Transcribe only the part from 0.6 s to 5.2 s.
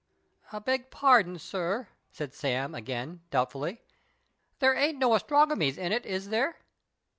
''"Beg pardon, sir," said Sam again, doubtfully," there ain't no